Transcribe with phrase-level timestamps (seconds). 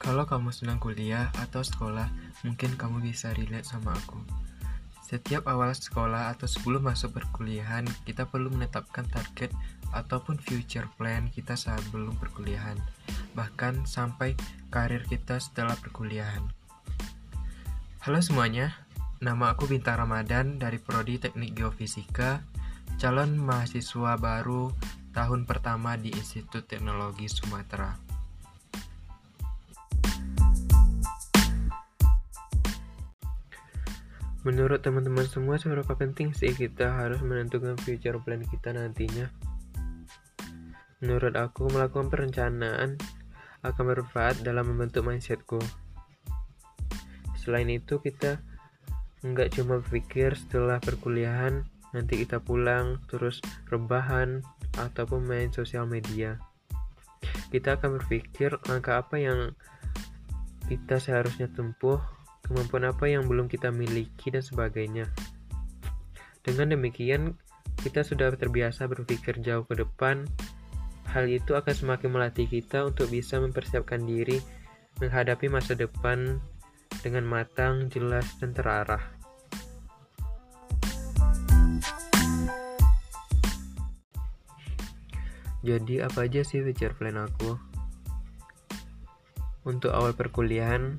[0.00, 2.08] Kalau kamu sedang kuliah atau sekolah,
[2.40, 4.16] mungkin kamu bisa relate sama aku.
[5.04, 9.52] Setiap awal sekolah atau sebelum masuk perkuliahan, kita perlu menetapkan target
[9.92, 12.80] ataupun future plan kita saat belum perkuliahan,
[13.36, 14.40] bahkan sampai
[14.72, 16.48] karir kita setelah perkuliahan.
[18.00, 18.72] Halo semuanya,
[19.20, 22.40] nama aku Bintang Ramadan dari Prodi Teknik Geofisika,
[22.96, 24.72] calon mahasiswa baru
[25.12, 28.09] tahun pertama di Institut Teknologi Sumatera.
[34.50, 39.30] Menurut teman-teman semua, seberapa penting sih kita harus menentukan future plan kita nantinya?
[40.98, 42.98] Menurut aku, melakukan perencanaan
[43.62, 45.62] akan bermanfaat dalam membentuk mindsetku.
[47.38, 48.42] Selain itu, kita
[49.22, 51.62] nggak cuma berpikir setelah perkuliahan,
[51.94, 53.38] nanti kita pulang, terus
[53.70, 54.42] rebahan,
[54.82, 56.42] ataupun main sosial media.
[57.54, 59.54] Kita akan berpikir langkah apa yang
[60.66, 62.02] kita seharusnya tempuh
[62.46, 65.06] kemampuan apa yang belum kita miliki, dan sebagainya.
[66.40, 67.36] Dengan demikian,
[67.80, 70.28] kita sudah terbiasa berpikir jauh ke depan.
[71.10, 74.38] Hal itu akan semakin melatih kita untuk bisa mempersiapkan diri
[75.00, 76.38] menghadapi masa depan
[77.00, 79.00] dengan matang, jelas, dan terarah.
[85.60, 87.56] Jadi apa aja sih future plan aku?
[89.68, 90.96] Untuk awal perkuliahan,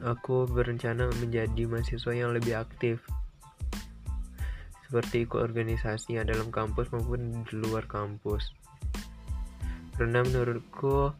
[0.00, 3.04] aku berencana menjadi mahasiswa yang lebih aktif.
[4.88, 8.50] Seperti ikut organisasi yang dalam kampus maupun di luar kampus.
[9.94, 11.14] Karena menurutku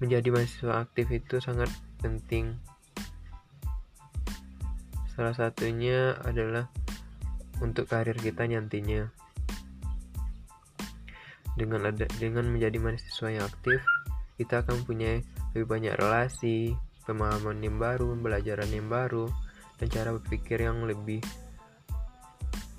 [0.00, 1.68] menjadi mahasiswa aktif itu sangat
[2.00, 2.56] penting.
[5.12, 6.72] Salah satunya adalah
[7.60, 9.10] untuk karir kita nantinya.
[11.58, 13.84] Dengan ada dengan menjadi mahasiswa yang aktif
[14.40, 15.20] kita akan punya
[15.52, 16.72] lebih banyak relasi
[17.08, 19.28] pemahaman yang baru, pembelajaran yang baru,
[19.80, 21.24] dan cara berpikir yang lebih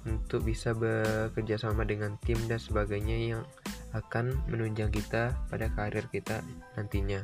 [0.05, 3.43] untuk bisa bekerja sama dengan tim dan sebagainya yang
[3.93, 6.41] akan menunjang kita pada karir kita
[6.73, 7.21] nantinya.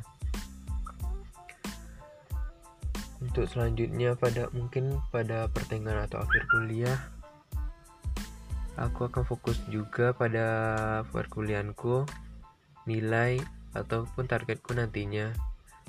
[3.18, 6.98] Untuk selanjutnya pada mungkin pada pertengahan atau akhir kuliah
[8.78, 10.46] aku akan fokus juga pada
[11.10, 12.06] perkuliahanku,
[12.86, 13.42] nilai
[13.74, 15.34] ataupun targetku nantinya.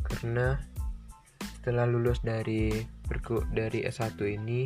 [0.02, 0.58] Karena
[1.60, 2.72] setelah lulus dari
[3.52, 4.64] dari S1 ini,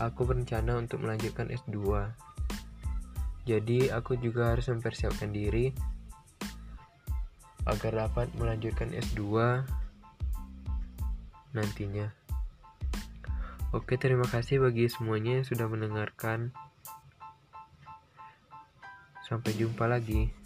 [0.00, 1.76] aku berencana untuk melanjutkan S2.
[3.44, 5.76] Jadi, aku juga harus mempersiapkan diri
[7.68, 9.60] agar dapat melanjutkan S2
[11.52, 12.08] nantinya.
[13.76, 16.56] Oke, terima kasih bagi semuanya yang sudah mendengarkan.
[19.28, 20.45] Sampai jumpa lagi.